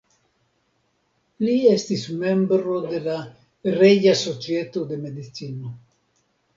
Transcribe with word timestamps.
Li 1.45 1.57
estis 1.73 2.07
membro 2.23 2.79
de 2.89 3.05
la 3.05 3.21
"Reĝa 3.79 4.19
Societo 4.27 4.89
de 4.93 5.03
Medicino". 5.07 5.81